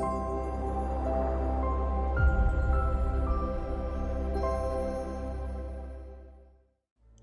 [0.00, 0.29] thank you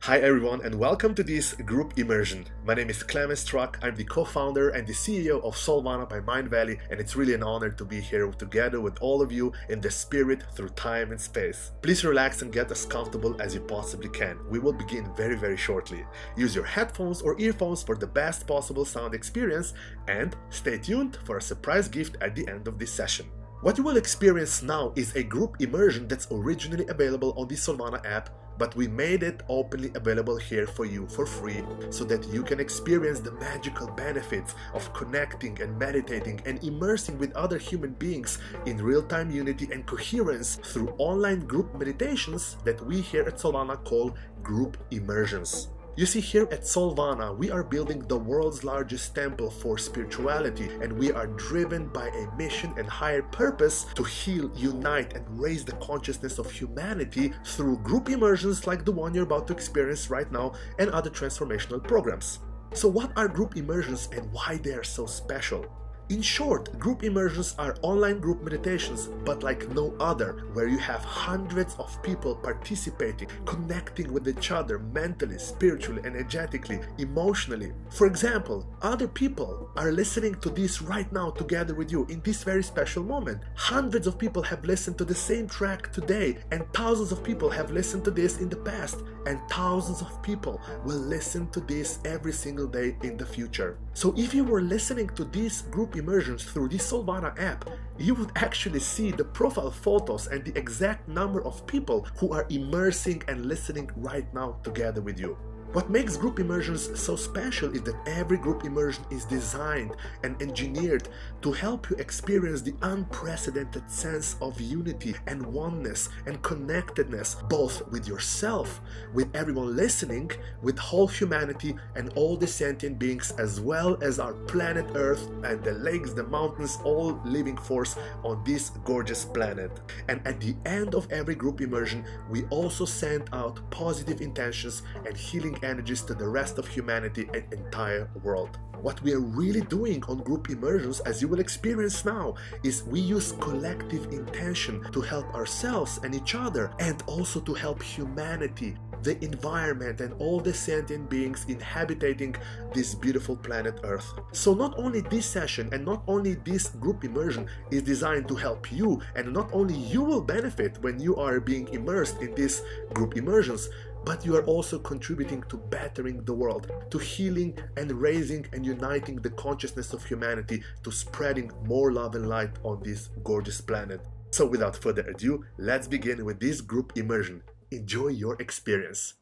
[0.07, 2.45] Hi everyone and welcome to this group immersion.
[2.65, 3.75] My name is Klemen Struc.
[3.81, 7.71] I'm the co-founder and the CEO of Soulvana by Mindvalley and it's really an honor
[7.71, 11.71] to be here together with all of you in the spirit through time and space.
[11.81, 14.39] Please relax and get as comfortable as you possibly can.
[14.49, 16.05] We will begin very very shortly.
[16.37, 19.73] Use your headphones or earphones for the best possible sound experience
[20.07, 23.25] and stay tuned for a surprise gift at the end of this session.
[23.59, 28.05] What you will experience now is a group immersion that's originally available on the Soulvana
[28.05, 32.43] app but we made it openly available here for you for free so that you
[32.43, 38.39] can experience the magical benefits of connecting and meditating and immersing with other human beings
[38.65, 44.15] in real-time unity and coherence through online group meditations that we here at Soulvana call
[44.43, 45.69] group immersions.
[45.97, 50.93] You see, here at Soulvana, we are building the world's largest temple for spirituality, and
[50.93, 55.71] we are driven by a mission and higher purpose to heal, unite, and raise the
[55.77, 60.53] consciousness of humanity through group immersions like the one you're about to experience right now
[60.77, 62.41] and other transformational programs.
[62.73, 65.65] So, what are group immersions and why they are so special?
[66.09, 71.03] In short, group immersions are online group meditations, but like no other, where you have
[71.03, 77.73] hundreds of people participating, connecting with each other mentally, spiritually, energetically, emotionally.
[77.89, 82.41] For example, other people are listening to this right now together with you in this
[82.41, 83.41] very special moment.
[83.55, 87.71] Hundreds of people have listened to the same track today, and thousands of people have
[87.71, 92.31] listened to this in the past, and thousands of people will listen to this every
[92.31, 93.77] single day in the future.
[93.93, 98.31] So if you were listening to this group immersions through the Soulvana app, you would
[98.35, 103.45] actually see the profile photos and the exact number of people who are immersing and
[103.45, 105.37] listening right now together with you.
[105.73, 109.91] What makes group immersions so special is that every group immersion is designed
[110.23, 111.09] and engineered
[111.41, 118.07] to help you experience the unprecedented sense of unity and oneness and connectedness, both with
[118.07, 118.79] yourself,
[119.13, 124.33] with everyone listening, with whole humanity and all the sentient beings, as well as our
[124.33, 129.71] planet Earth and the lakes, the mountains, all living force on this gorgeous planet.
[130.07, 135.15] And at the end of every group immersion, we also send out positive intentions and
[135.15, 138.57] healing energies to the rest of humanity and entire world.
[138.81, 142.99] What we are really doing on group immersions, as you will experience now, is we
[142.99, 149.23] use collective intention to help ourselves and each other and also to help humanity, the
[149.25, 152.35] environment, and all the sentient beings inhabiting
[152.73, 154.13] this beautiful planet Earth.
[154.31, 158.71] So, not only this session and not only this group immersion is designed to help
[158.71, 162.61] you, and not only you will benefit when you are being immersed in these
[162.93, 163.69] group immersions,
[164.07, 169.17] but you are also contributing to bettering the world, to healing and raising and uniting
[169.17, 173.99] the consciousness of humanity, to spreading more love and light on this gorgeous planet.
[174.31, 177.43] So, without further ado, let's begin with this group immersion.
[177.71, 179.15] Enjoy your experience.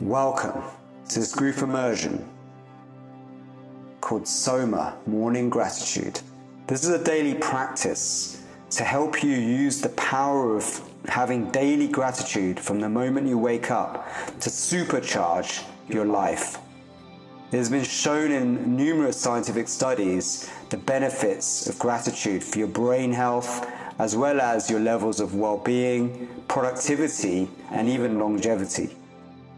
[0.00, 0.62] Welcome
[1.08, 2.28] to this group immersion
[4.04, 6.20] called Soma Morning Gratitude.
[6.66, 8.42] This is a daily practice
[8.72, 13.70] to help you use the power of having daily gratitude from the moment you wake
[13.70, 14.06] up
[14.40, 16.58] to supercharge your life.
[17.50, 23.10] It has been shown in numerous scientific studies the benefits of gratitude for your brain
[23.10, 23.66] health,
[23.98, 28.96] as well as your levels of well being, productivity, and even longevity.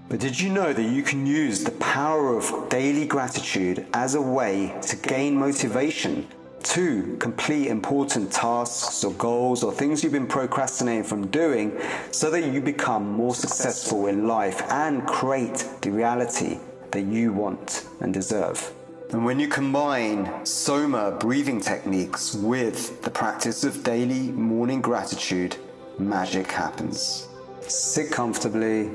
[0.08, 4.22] But did you know that you can use the power of daily gratitude as a
[4.22, 6.28] way to gain motivation
[6.62, 11.76] to complete important tasks or goals or things you've been procrastinating from doing
[12.12, 16.58] so that you become more successful in life and create the reality
[16.92, 18.72] that you want and deserve?
[19.10, 25.56] And when you combine Soma breathing techniques with the practice of daily morning gratitude,
[25.98, 27.26] magic happens.
[27.60, 28.90] Sit comfortably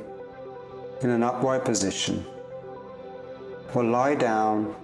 [1.01, 2.25] in an upright position,
[3.74, 4.75] or lie down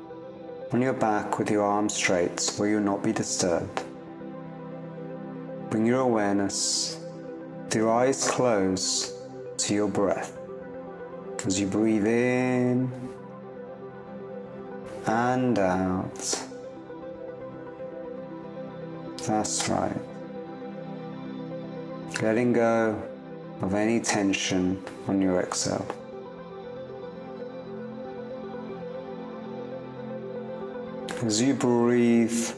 [0.72, 3.84] on your back with your arms straight where you'll not be disturbed.
[5.70, 7.00] Bring your awareness,
[7.66, 9.14] with your eyes closed,
[9.58, 10.38] to your breath.
[11.46, 12.92] As you breathe in
[15.06, 16.44] and out.
[19.26, 19.96] That's right.
[22.22, 23.02] Letting go
[23.62, 25.86] of any tension on your exhale.
[31.24, 32.52] As you breathe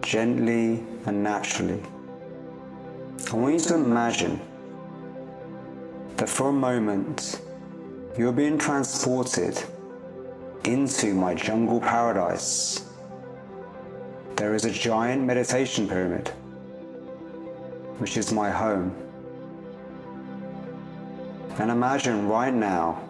[0.00, 1.80] gently and naturally,
[3.30, 4.40] I want you to imagine
[6.16, 7.40] that for a moment
[8.18, 9.62] you're being transported
[10.64, 12.84] into my jungle paradise.
[14.34, 16.26] There is a giant meditation pyramid,
[17.98, 18.92] which is my home.
[21.60, 23.00] And imagine right now,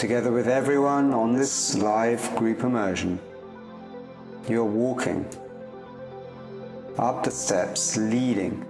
[0.00, 3.18] together with everyone on this live group immersion,
[4.48, 5.26] you're walking
[6.98, 8.64] up the steps leading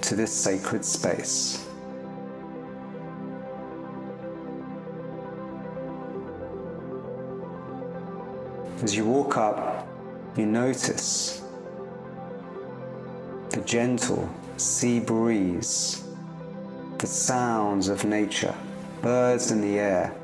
[0.00, 1.68] to this sacred space.
[8.82, 9.86] As you walk up,
[10.34, 11.42] you notice
[13.50, 16.04] the gentle sea breeze,
[16.96, 18.54] the sounds of nature,
[19.02, 20.16] birds in the air,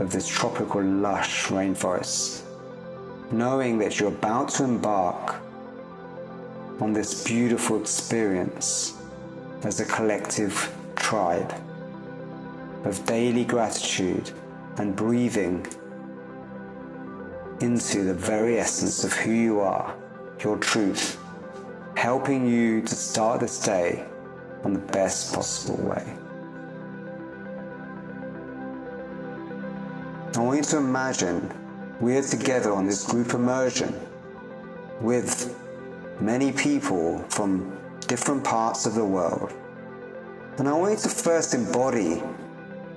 [0.00, 2.42] of this tropical lush rainforest,
[3.30, 5.36] knowing that you're about to embark
[6.80, 8.94] on this beautiful experience
[9.62, 11.52] as a collective tribe
[12.84, 14.30] of daily gratitude
[14.78, 15.66] and breathing
[17.60, 19.94] into the very essence of who you are,
[20.42, 21.18] your truth,
[21.94, 24.02] helping you to start this day
[24.64, 26.19] on the best possible way.
[30.36, 31.52] I want you to imagine
[32.00, 33.92] we are together on this group immersion
[35.00, 35.56] with
[36.20, 39.52] many people from different parts of the world.
[40.58, 42.22] And I want you to first embody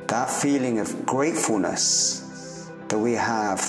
[0.07, 3.59] that feeling of gratefulness that we have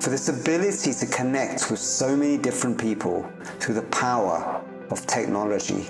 [0.00, 4.60] for this ability to connect with so many different people through the power
[4.90, 5.88] of technology.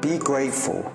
[0.00, 0.94] Be grateful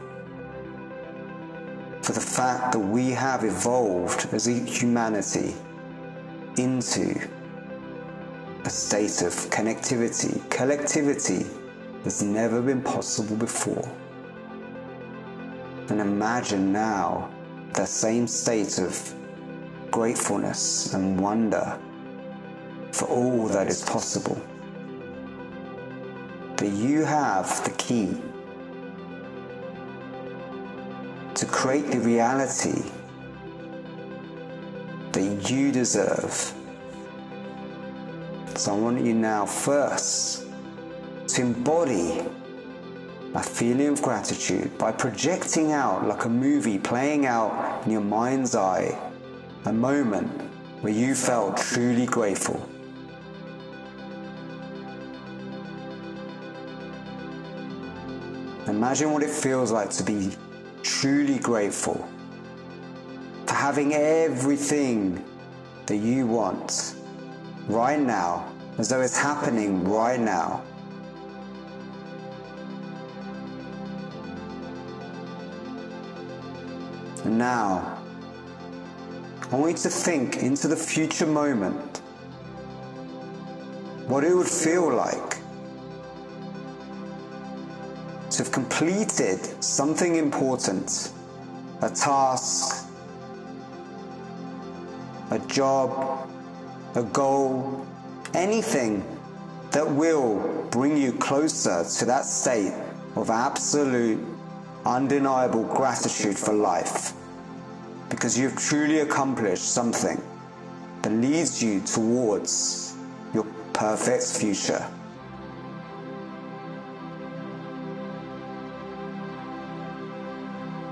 [2.07, 5.53] for the fact that we have evolved as a humanity
[6.55, 7.19] into
[8.63, 11.45] a state of connectivity, collectivity
[12.05, 13.85] that's never been possible before.
[15.89, 17.29] And imagine now
[17.73, 19.13] that same state of
[19.91, 21.77] gratefulness and wonder
[22.93, 24.41] for all that is possible.
[26.55, 28.15] That you have the key
[31.37, 32.81] to create the reality
[35.11, 36.51] that you deserve.
[38.55, 40.47] So I want you now first
[41.27, 42.25] to embody
[43.35, 48.55] a feeling of gratitude by projecting out like a movie playing out in your mind's
[48.55, 48.97] eye
[49.65, 50.41] a moment
[50.81, 52.67] where you felt truly grateful.
[58.65, 60.31] Imagine what it feels like to be
[61.01, 62.09] truly grateful
[63.45, 65.23] for having everything
[65.85, 66.95] that you want
[67.67, 70.63] right now, as though it's happening right now.
[77.25, 78.01] And now,
[79.51, 82.01] I want you to think into the future moment
[84.07, 85.36] what it would feel like
[88.37, 91.11] to have completed something important,
[91.81, 92.87] a task,
[95.31, 96.29] a job,
[96.93, 97.83] a goal,
[98.35, 99.03] anything
[99.71, 102.73] that will bring you closer to that state
[103.15, 104.23] of absolute,
[104.85, 107.13] undeniable gratitude for life
[108.09, 110.21] because you've truly accomplished something
[111.01, 112.95] that leads you towards
[113.33, 114.87] your perfect future.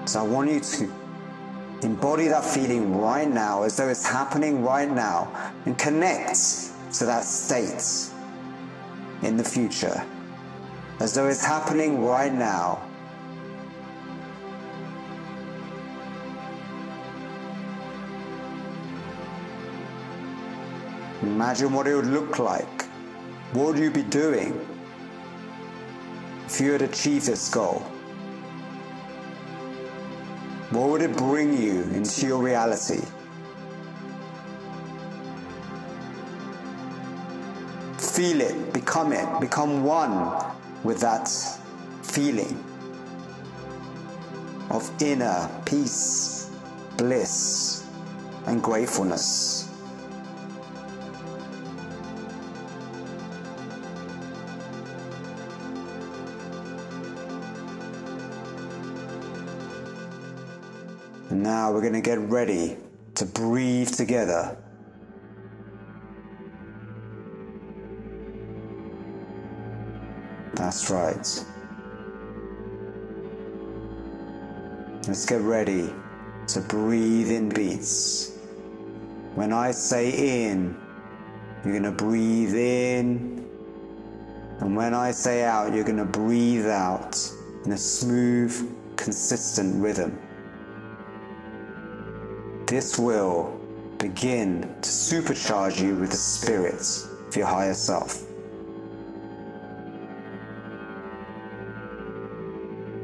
[0.05, 0.93] So I want you to
[1.81, 5.31] embody that feeling right now as though it's happening right now
[5.65, 6.35] and connect
[6.93, 8.11] to that state
[9.23, 10.05] in the future
[10.99, 12.81] as though it's happening right now
[21.21, 22.83] Imagine what it would look like.
[23.53, 24.59] What would you be doing
[26.45, 27.94] if you had achieved this goal?
[30.75, 32.99] What would it bring you into your reality?
[37.97, 40.35] Feel it, become it, become one
[40.83, 41.29] with that
[42.03, 42.61] feeling
[44.69, 46.51] of inner peace,
[46.97, 47.87] bliss,
[48.45, 49.69] and gratefulness.
[61.35, 62.77] And now we're going to get ready
[63.15, 64.57] to breathe together.
[70.53, 71.45] That's right.
[75.05, 75.93] Let's get ready
[76.47, 78.37] to breathe in beats.
[79.33, 80.73] When I say in,
[81.65, 83.45] you're going to breathe in.
[84.61, 87.19] And when I say out, you're going to breathe out
[87.65, 90.17] in a smooth, consistent rhythm.
[92.67, 93.59] This will
[93.99, 98.23] begin to supercharge you with the spirits of your higher self.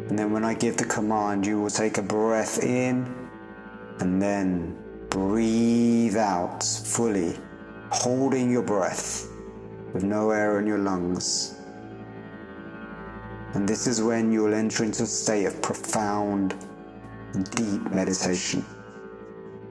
[0.09, 3.29] And then when I give the command, you will take a breath in
[3.99, 4.75] and then
[5.09, 7.37] breathe out fully,
[7.91, 9.27] holding your breath
[9.93, 11.61] with no air in your lungs.
[13.53, 16.55] And this is when you will enter into a state of profound
[17.51, 18.65] deep meditation.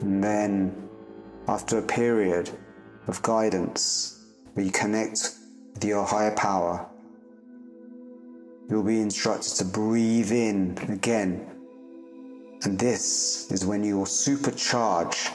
[0.00, 0.88] And then,
[1.46, 2.50] after a period
[3.06, 5.34] of guidance where you connect
[5.74, 6.86] with your higher power,
[8.68, 11.46] you'll be instructed to breathe in again.
[12.62, 15.32] And this is when you will supercharge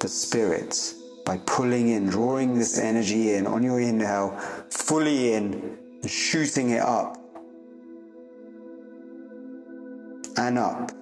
[0.00, 0.94] the spirit
[1.24, 4.38] by pulling in, drawing this energy in on your inhale,
[4.70, 7.18] fully in, and shooting it up
[10.36, 10.92] and up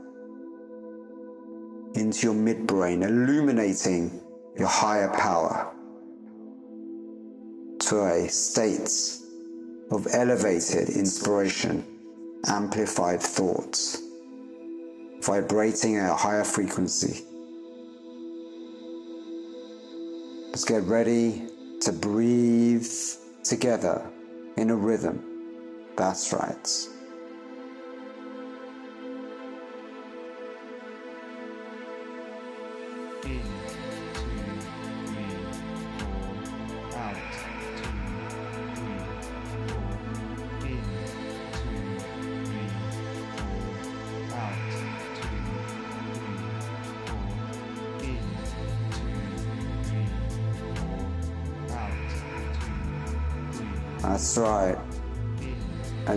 [1.95, 4.21] into your midbrain, illuminating
[4.59, 5.73] your higher power
[7.81, 8.91] to a state
[9.91, 11.85] of elevated inspiration,
[12.47, 14.03] amplified thoughts,
[15.23, 17.25] vibrating at a higher frequency.
[20.49, 21.49] Let's get ready
[21.81, 22.87] to breathe
[23.43, 24.11] together
[24.57, 25.23] in a rhythm.
[25.97, 26.89] That's right.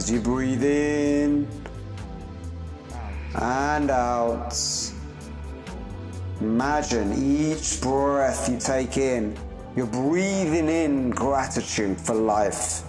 [0.08, 1.46] As you breathe in
[3.36, 4.56] and out,
[6.40, 9.38] imagine each breath you take in,
[9.76, 12.84] you're breathing in gratitude for life.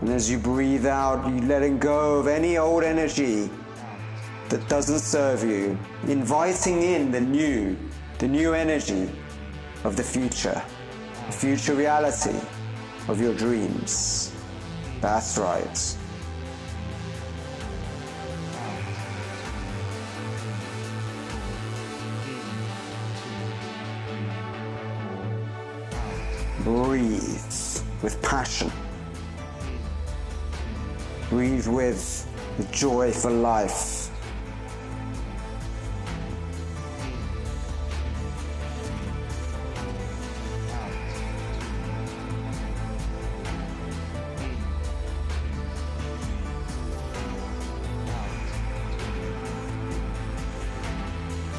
[0.00, 3.50] And as you breathe out, you're letting go of any old energy
[4.48, 7.76] that doesn't serve you, inviting in the new,
[8.20, 9.10] the new energy
[9.84, 10.62] of the future,
[11.26, 12.40] the future reality
[13.06, 14.32] of your dreams.
[15.02, 15.96] That's right.
[26.66, 27.30] Breathe
[28.02, 28.72] with passion.
[31.30, 32.26] Breathe with
[32.72, 34.10] joy for life.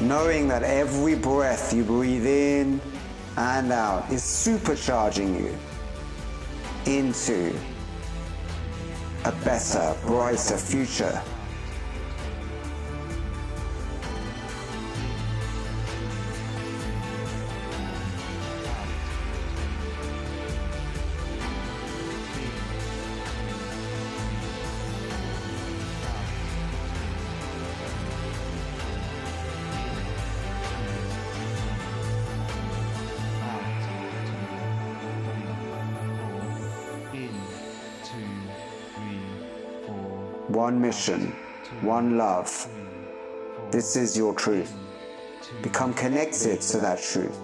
[0.00, 2.80] knowing that every breath you breathe in
[3.38, 5.56] and out is supercharging you
[6.92, 7.56] into
[9.26, 11.22] a better, brighter future.
[40.58, 41.32] One mission,
[41.82, 42.50] one love.
[43.70, 44.74] This is your truth.
[45.62, 47.38] Become connected to that truth.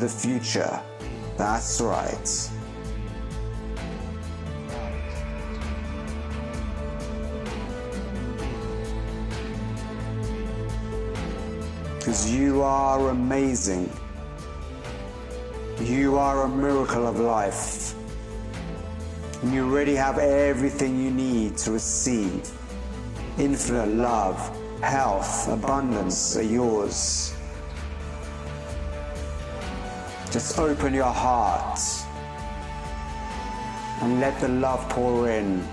[0.00, 0.80] the future.
[1.36, 2.50] That's right.
[11.98, 13.92] Because you are amazing.
[15.82, 17.94] You are a miracle of life.
[19.42, 22.50] And you already have everything you need to receive.
[23.38, 24.38] Infinite love,
[24.80, 27.34] health, abundance are yours.
[30.30, 31.80] Just open your heart
[34.00, 35.66] and let the love pour in.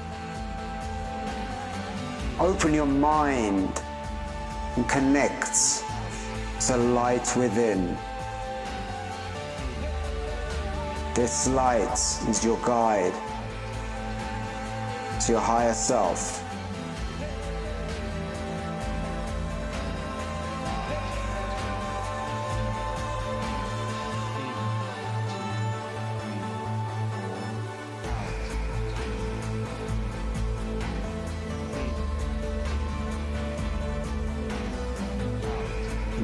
[2.39, 3.81] Open your mind
[4.75, 5.83] and connect
[6.61, 7.95] to light within.
[11.13, 11.93] This light
[12.27, 13.13] is your guide
[15.21, 16.46] to your higher self.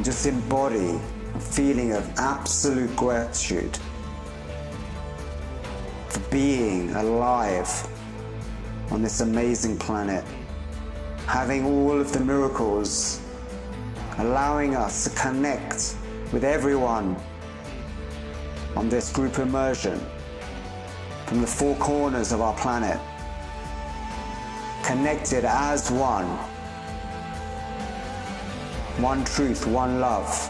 [0.04, 1.00] Just embody
[1.34, 3.78] a feeling of absolute gratitude
[6.10, 7.70] for being alive
[8.92, 10.26] on this amazing planet,
[11.26, 13.22] having all of the miracles,
[14.18, 15.96] allowing us to connect
[16.34, 17.16] with everyone
[18.76, 20.00] on this group immersion
[21.28, 23.00] from the four corners of our planet,
[24.84, 26.28] connected as one.
[28.98, 30.50] One truth, one love.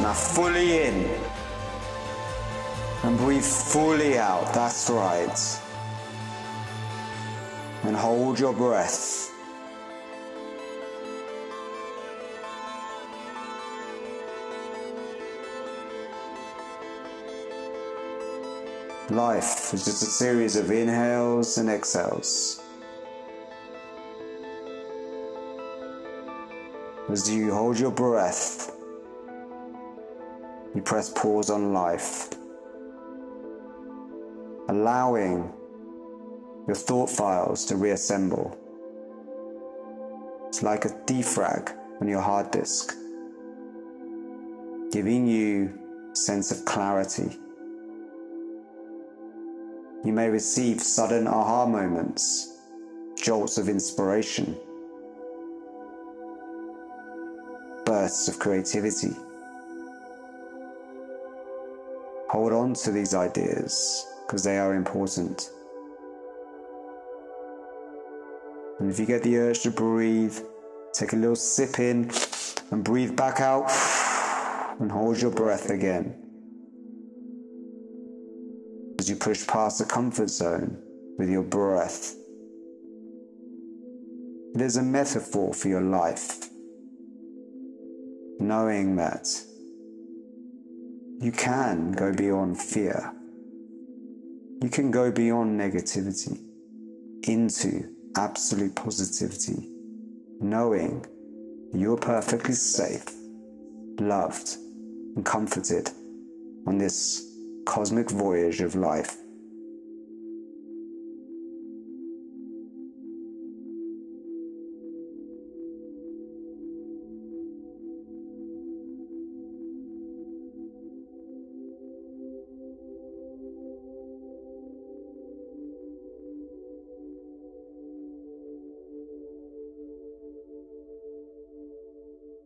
[0.00, 1.08] Now fully in
[3.04, 4.52] and breathe fully out.
[4.54, 5.60] That's right.
[7.84, 9.17] And hold your breath.
[19.10, 22.60] Life is just a series of inhales and exhales.
[27.08, 28.70] As you hold your breath,
[30.74, 32.28] you press pause on life,
[34.68, 35.54] allowing
[36.66, 38.58] your thought files to reassemble.
[40.48, 42.94] It's like a defrag on your hard disk,
[44.92, 45.72] giving you
[46.12, 47.38] a sense of clarity.
[50.04, 52.56] You may receive sudden aha moments,
[53.16, 54.56] jolts of inspiration,
[57.84, 59.10] bursts of creativity.
[62.30, 65.50] Hold on to these ideas because they are important.
[68.78, 70.38] And if you get the urge to breathe,
[70.92, 72.10] take a little sip in
[72.70, 73.68] and breathe back out
[74.78, 76.27] and hold your breath again.
[79.08, 80.76] As you push past the comfort zone
[81.16, 82.14] with your breath,
[84.54, 86.50] it is a metaphor for your life.
[88.38, 89.26] Knowing that
[91.22, 93.14] you can go beyond fear.
[94.60, 96.42] You can go beyond negativity
[97.26, 99.70] into absolute positivity,
[100.38, 101.06] knowing
[101.72, 103.06] you're perfectly safe,
[104.00, 104.58] loved,
[105.16, 105.88] and comforted
[106.66, 107.27] on this
[107.68, 109.18] cosmic voyage of life.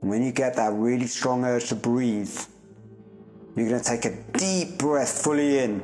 [0.00, 2.36] When you get that really strong urge to breathe,
[3.54, 5.82] you're going to take a deep breath fully in.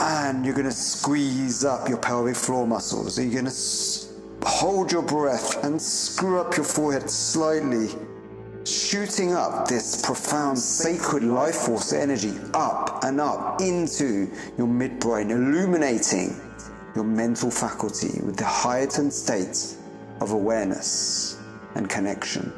[0.00, 3.18] And you're going to squeeze up your pelvic floor muscles.
[3.18, 4.12] You're going to s-
[4.44, 7.88] hold your breath and screw up your forehead slightly,
[8.64, 16.40] shooting up this profound sacred life force energy up and up into your midbrain, illuminating
[16.94, 19.74] your mental faculty with the heightened state
[20.20, 21.38] of awareness
[21.74, 22.52] and connection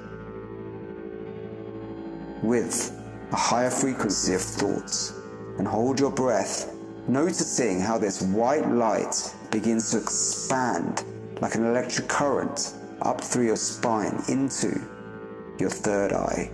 [2.42, 2.96] with
[3.32, 5.12] a higher frequency of thoughts
[5.58, 6.74] and hold your breath,
[7.06, 11.04] noticing how this white light begins to expand
[11.40, 14.80] like an electric current up through your spine into
[15.58, 16.50] your third eye,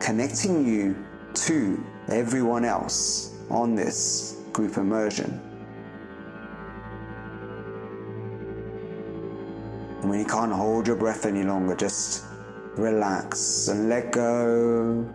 [0.00, 0.96] connecting you
[1.34, 5.30] to everyone else on this group immersion.
[10.02, 12.24] When you can't hold your breath any longer, just
[12.76, 15.06] relax and let go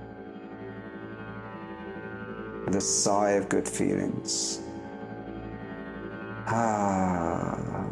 [2.65, 4.61] with a sigh of good feelings.
[6.47, 7.85] Ah.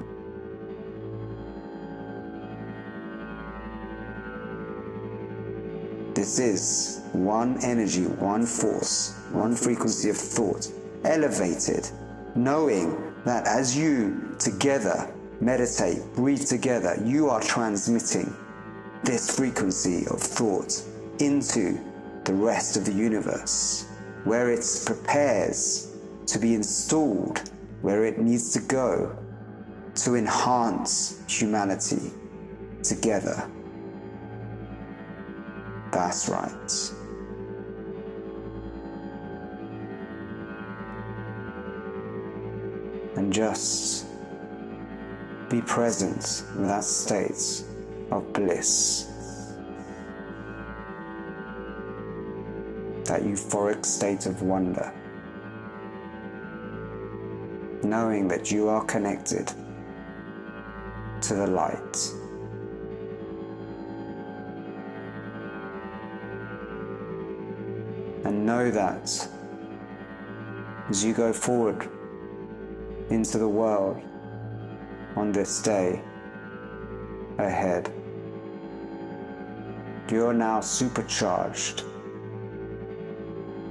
[6.14, 10.72] This is one energy, one force, one frequency of thought,
[11.04, 11.90] elevated,
[12.36, 18.34] knowing that as you together meditate, breathe together, you are transmitting
[19.06, 20.82] this frequency of thought
[21.20, 21.80] into
[22.26, 23.86] the rest of the universe,
[24.24, 25.92] where it prepares
[26.26, 27.50] to be installed
[27.82, 29.16] where it needs to go
[29.94, 32.12] to enhance humanity
[32.82, 33.48] together.
[35.92, 36.92] That's right.
[43.16, 44.08] And just
[45.50, 47.64] be present with that state
[48.12, 49.12] of bliss.
[53.06, 54.92] That euphoric state of wonder.
[57.84, 59.52] Knowing that you are connected
[61.22, 62.12] to the light.
[68.26, 69.28] And know that
[70.90, 71.90] as you go forward
[73.10, 74.02] into the world
[75.16, 76.02] on this day
[77.38, 77.92] ahead,
[80.12, 81.84] you are now supercharged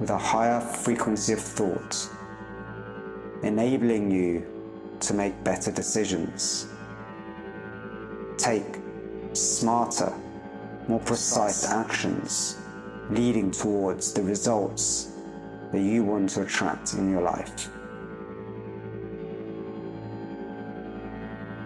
[0.00, 2.08] with a higher frequency of thought,
[3.42, 4.44] enabling you
[5.00, 6.66] to make better decisions,
[8.36, 8.80] take
[9.32, 10.12] smarter,
[10.88, 12.58] more precise actions,
[13.10, 15.12] leading towards the results
[15.72, 17.68] that you want to attract in your life.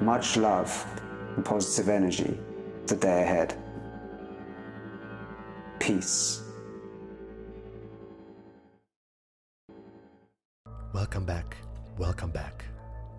[0.00, 0.86] Much love
[1.36, 2.38] and positive energy
[2.86, 3.54] the day ahead.
[5.88, 6.42] Peace.
[10.92, 11.56] Welcome back.
[11.96, 12.66] Welcome back.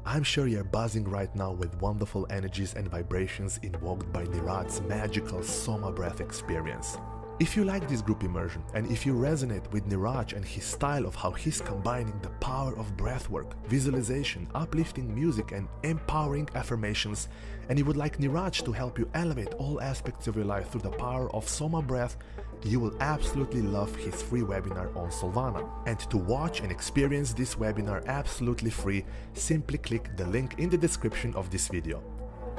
[0.06, 5.42] I'm sure you're buzzing right now with wonderful energies and vibrations invoked by Niraj's magical
[5.42, 7.00] Soma breath experience.
[7.40, 11.06] If you like this group immersion and if you resonate with Niraj and his style
[11.06, 17.30] of how he's combining the power of breathwork, visualization, uplifting music, and empowering affirmations,
[17.70, 20.82] and you would like Niraj to help you elevate all aspects of your life through
[20.82, 22.18] the power of Soma breath,
[22.64, 25.66] you will absolutely love his free webinar on Soulvana.
[25.88, 30.78] And to watch and experience this webinar absolutely free, simply click the link in the
[30.78, 32.04] description of this video.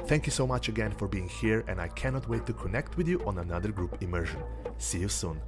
[0.07, 3.07] Thank you so much again for being here, and I cannot wait to connect with
[3.07, 4.41] you on another group immersion.
[4.77, 5.39] See you soon.